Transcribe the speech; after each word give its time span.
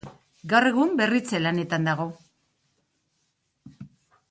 Gaur 0.53 0.67
egun 0.69 0.95
berritze 1.01 1.41
lanetan 1.43 1.85
dago. 1.89 2.09